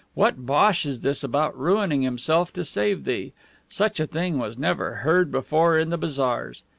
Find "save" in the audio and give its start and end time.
2.65-3.03